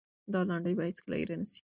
[0.33, 1.59] دا لنډۍ به هېڅکله هېره نه سي.